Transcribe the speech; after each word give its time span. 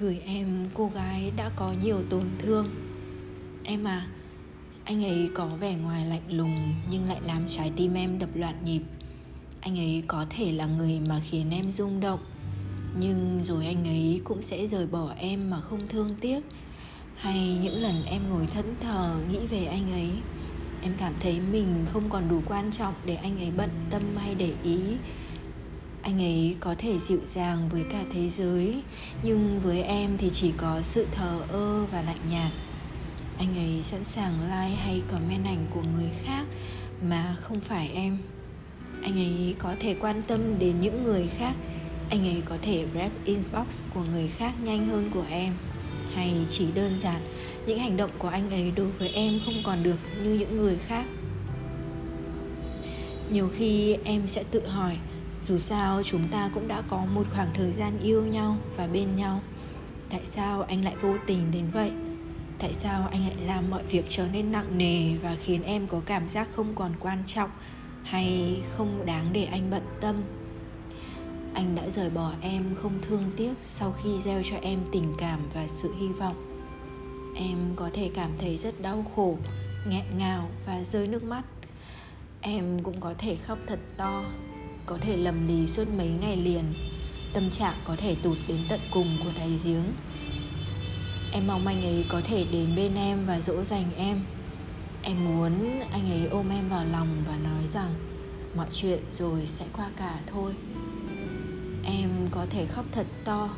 gửi 0.00 0.20
em 0.26 0.68
cô 0.74 0.90
gái 0.94 1.32
đã 1.36 1.50
có 1.56 1.74
nhiều 1.82 2.02
tổn 2.10 2.24
thương. 2.38 2.70
Em 3.64 3.84
à 3.84 4.06
anh 4.84 5.04
ấy 5.04 5.30
có 5.34 5.46
vẻ 5.46 5.74
ngoài 5.74 6.06
lạnh 6.06 6.22
lùng 6.28 6.74
nhưng 6.90 7.08
lại 7.08 7.20
làm 7.26 7.48
trái 7.48 7.72
tim 7.76 7.94
em 7.94 8.18
đập 8.18 8.28
loạn 8.34 8.54
nhịp. 8.64 8.82
Anh 9.60 9.78
ấy 9.78 10.02
có 10.06 10.26
thể 10.30 10.52
là 10.52 10.66
người 10.66 11.00
mà 11.00 11.20
khiến 11.30 11.50
em 11.50 11.72
rung 11.72 12.00
động, 12.00 12.20
nhưng 13.00 13.40
rồi 13.44 13.66
anh 13.66 13.84
ấy 13.84 14.20
cũng 14.24 14.42
sẽ 14.42 14.66
rời 14.66 14.86
bỏ 14.86 15.14
em 15.18 15.50
mà 15.50 15.60
không 15.60 15.88
thương 15.88 16.14
tiếc. 16.20 16.40
Hay 17.16 17.58
những 17.62 17.82
lần 17.82 18.04
em 18.04 18.22
ngồi 18.30 18.46
thẫn 18.54 18.74
thờ 18.80 19.16
nghĩ 19.30 19.38
về 19.50 19.64
anh 19.64 19.92
ấy, 19.92 20.10
em 20.82 20.92
cảm 20.98 21.14
thấy 21.20 21.40
mình 21.52 21.86
không 21.92 22.10
còn 22.10 22.28
đủ 22.28 22.42
quan 22.46 22.70
trọng 22.72 22.94
để 23.04 23.14
anh 23.14 23.38
ấy 23.38 23.50
bận 23.56 23.70
tâm 23.90 24.02
hay 24.16 24.34
để 24.34 24.52
ý 24.64 24.78
anh 26.02 26.22
ấy 26.22 26.56
có 26.60 26.74
thể 26.78 26.98
dịu 26.98 27.20
dàng 27.26 27.68
với 27.72 27.84
cả 27.90 28.04
thế 28.12 28.30
giới, 28.30 28.82
nhưng 29.22 29.60
với 29.60 29.82
em 29.82 30.18
thì 30.18 30.30
chỉ 30.30 30.52
có 30.56 30.82
sự 30.82 31.06
thờ 31.12 31.40
ơ 31.48 31.84
và 31.92 32.02
lạnh 32.02 32.20
nhạt. 32.30 32.52
Anh 33.38 33.56
ấy 33.56 33.82
sẵn 33.82 34.04
sàng 34.04 34.40
like 34.42 34.76
hay 34.76 35.02
comment 35.10 35.44
ảnh 35.44 35.66
của 35.70 35.82
người 35.82 36.10
khác 36.24 36.44
mà 37.08 37.36
không 37.40 37.60
phải 37.60 37.90
em. 37.94 38.18
Anh 39.02 39.18
ấy 39.18 39.54
có 39.58 39.74
thể 39.80 39.96
quan 40.00 40.22
tâm 40.26 40.58
đến 40.58 40.80
những 40.80 41.04
người 41.04 41.28
khác. 41.38 41.54
Anh 42.10 42.26
ấy 42.26 42.42
có 42.44 42.56
thể 42.62 42.86
rep 42.94 43.12
inbox 43.24 43.66
của 43.94 44.02
người 44.12 44.28
khác 44.28 44.52
nhanh 44.64 44.86
hơn 44.86 45.10
của 45.14 45.24
em. 45.30 45.52
Hay 46.14 46.46
chỉ 46.50 46.66
đơn 46.74 46.98
giản, 46.98 47.20
những 47.66 47.78
hành 47.78 47.96
động 47.96 48.10
của 48.18 48.28
anh 48.28 48.50
ấy 48.50 48.72
đối 48.76 48.86
với 48.86 49.08
em 49.08 49.40
không 49.44 49.62
còn 49.64 49.82
được 49.82 49.96
như 50.24 50.34
những 50.34 50.56
người 50.56 50.76
khác. 50.76 51.04
Nhiều 53.32 53.50
khi 53.56 53.96
em 54.04 54.28
sẽ 54.28 54.44
tự 54.50 54.66
hỏi 54.66 54.96
dù 55.46 55.58
sao, 55.58 56.02
chúng 56.04 56.28
ta 56.28 56.50
cũng 56.54 56.68
đã 56.68 56.82
có 56.88 57.04
một 57.04 57.26
khoảng 57.34 57.50
thời 57.54 57.72
gian 57.72 57.98
yêu 58.02 58.22
nhau 58.22 58.56
và 58.76 58.86
bên 58.86 59.16
nhau. 59.16 59.40
Tại 60.10 60.20
sao 60.24 60.62
anh 60.62 60.84
lại 60.84 60.96
vô 61.02 61.14
tình 61.26 61.50
đến 61.52 61.64
vậy? 61.72 61.92
Tại 62.58 62.74
sao 62.74 63.08
anh 63.12 63.20
lại 63.20 63.36
làm 63.46 63.70
mọi 63.70 63.82
việc 63.82 64.04
trở 64.08 64.26
nên 64.32 64.52
nặng 64.52 64.78
nề 64.78 65.16
và 65.16 65.36
khiến 65.44 65.62
em 65.62 65.86
có 65.86 66.00
cảm 66.06 66.28
giác 66.28 66.48
không 66.54 66.74
còn 66.74 66.92
quan 67.00 67.22
trọng 67.26 67.50
hay 68.02 68.60
không 68.76 69.06
đáng 69.06 69.28
để 69.32 69.44
anh 69.44 69.70
bận 69.70 69.82
tâm? 70.00 70.22
Anh 71.54 71.74
đã 71.74 71.88
rời 71.90 72.10
bỏ 72.10 72.32
em 72.40 72.74
không 72.82 72.98
thương 73.08 73.30
tiếc 73.36 73.52
sau 73.68 73.92
khi 73.92 74.10
gieo 74.24 74.42
cho 74.50 74.56
em 74.62 74.78
tình 74.92 75.14
cảm 75.18 75.40
và 75.54 75.66
sự 75.68 75.94
hy 76.00 76.08
vọng. 76.08 76.36
Em 77.36 77.56
có 77.76 77.90
thể 77.92 78.10
cảm 78.14 78.30
thấy 78.38 78.56
rất 78.56 78.82
đau 78.82 79.04
khổ, 79.16 79.36
nghẹn 79.88 80.04
ngào 80.18 80.48
và 80.66 80.82
rơi 80.84 81.06
nước 81.06 81.22
mắt. 81.22 81.42
Em 82.40 82.82
cũng 82.82 83.00
có 83.00 83.14
thể 83.18 83.36
khóc 83.36 83.58
thật 83.66 83.78
to 83.96 84.24
có 84.90 84.98
thể 85.00 85.16
lầm 85.16 85.48
lì 85.48 85.66
suốt 85.66 85.88
mấy 85.96 86.08
ngày 86.08 86.36
liền. 86.36 86.64
Tâm 87.32 87.50
trạng 87.50 87.74
có 87.84 87.96
thể 87.96 88.14
tụt 88.14 88.38
đến 88.48 88.58
tận 88.68 88.80
cùng 88.90 89.16
của 89.24 89.30
đáy 89.36 89.58
giếng. 89.64 89.84
Em 91.32 91.46
mong 91.46 91.66
anh 91.66 91.82
ấy 91.82 92.04
có 92.08 92.20
thể 92.24 92.44
đến 92.52 92.76
bên 92.76 92.94
em 92.94 93.26
và 93.26 93.40
dỗ 93.40 93.64
dành 93.64 93.90
em. 93.96 94.22
Em 95.02 95.24
muốn 95.24 95.80
anh 95.92 96.10
ấy 96.10 96.26
ôm 96.26 96.48
em 96.50 96.68
vào 96.68 96.84
lòng 96.92 97.08
và 97.26 97.36
nói 97.36 97.66
rằng, 97.66 97.94
mọi 98.56 98.66
chuyện 98.72 99.00
rồi 99.10 99.46
sẽ 99.46 99.64
qua 99.76 99.90
cả 99.96 100.20
thôi. 100.26 100.54
Em 101.84 102.10
có 102.30 102.46
thể 102.50 102.66
khóc 102.66 102.84
thật 102.92 103.06
to, 103.24 103.50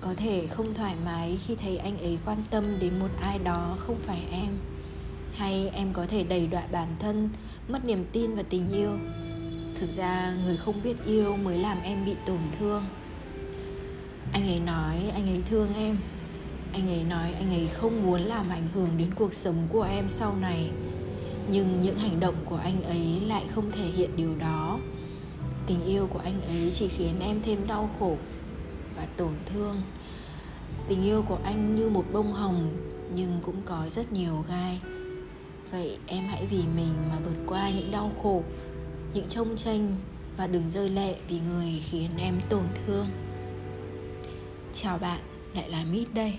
có 0.00 0.14
thể 0.16 0.46
không 0.46 0.74
thoải 0.74 0.94
mái 1.04 1.38
khi 1.46 1.54
thấy 1.56 1.76
anh 1.78 1.98
ấy 1.98 2.18
quan 2.24 2.38
tâm 2.50 2.64
đến 2.80 2.98
một 2.98 3.10
ai 3.20 3.38
đó 3.38 3.76
không 3.78 3.96
phải 4.06 4.22
em. 4.30 4.58
Hay 5.34 5.68
em 5.68 5.92
có 5.92 6.06
thể 6.06 6.22
đầy 6.22 6.46
đọa 6.46 6.62
bản 6.72 6.88
thân, 6.98 7.30
mất 7.68 7.84
niềm 7.84 8.04
tin 8.12 8.34
và 8.34 8.42
tình 8.42 8.70
yêu 8.70 8.90
thực 9.80 9.96
ra 9.96 10.34
người 10.44 10.56
không 10.56 10.82
biết 10.84 11.04
yêu 11.06 11.36
mới 11.36 11.58
làm 11.58 11.82
em 11.82 12.04
bị 12.06 12.14
tổn 12.26 12.38
thương. 12.58 12.84
Anh 14.32 14.48
ấy 14.48 14.60
nói, 14.60 15.10
anh 15.14 15.28
ấy 15.28 15.42
thương 15.50 15.74
em. 15.74 15.98
Anh 16.72 16.88
ấy 16.88 17.04
nói 17.04 17.32
anh 17.32 17.50
ấy 17.50 17.66
không 17.66 18.02
muốn 18.02 18.20
làm 18.20 18.48
ảnh 18.50 18.68
hưởng 18.74 18.88
đến 18.98 19.14
cuộc 19.14 19.34
sống 19.34 19.68
của 19.72 19.82
em 19.82 20.08
sau 20.08 20.36
này. 20.40 20.70
Nhưng 21.50 21.82
những 21.82 21.98
hành 21.98 22.20
động 22.20 22.34
của 22.44 22.56
anh 22.56 22.82
ấy 22.82 23.20
lại 23.26 23.44
không 23.54 23.72
thể 23.72 23.84
hiện 23.84 24.16
điều 24.16 24.34
đó. 24.36 24.78
Tình 25.66 25.84
yêu 25.84 26.06
của 26.06 26.18
anh 26.18 26.42
ấy 26.42 26.72
chỉ 26.74 26.88
khiến 26.88 27.20
em 27.20 27.42
thêm 27.42 27.66
đau 27.66 27.90
khổ 27.98 28.16
và 28.96 29.06
tổn 29.16 29.32
thương. 29.46 29.82
Tình 30.88 31.02
yêu 31.02 31.22
của 31.28 31.38
anh 31.44 31.74
như 31.74 31.88
một 31.88 32.04
bông 32.12 32.32
hồng, 32.32 32.76
nhưng 33.14 33.40
cũng 33.42 33.62
có 33.64 33.88
rất 33.90 34.12
nhiều 34.12 34.44
gai. 34.48 34.80
Vậy 35.70 35.98
em 36.06 36.24
hãy 36.24 36.46
vì 36.50 36.62
mình 36.76 36.94
mà 37.10 37.18
vượt 37.24 37.36
qua 37.46 37.70
những 37.70 37.90
đau 37.90 38.10
khổ 38.22 38.42
những 39.14 39.28
trông 39.28 39.56
tranh 39.56 39.96
và 40.36 40.46
đừng 40.46 40.70
rơi 40.70 40.90
lệ 40.90 41.16
vì 41.28 41.40
người 41.40 41.82
khiến 41.90 42.10
em 42.18 42.40
tổn 42.48 42.64
thương. 42.86 43.06
Chào 44.72 44.98
bạn, 44.98 45.20
lại 45.54 45.70
là 45.70 45.84
mít 45.84 46.06
đây. 46.14 46.34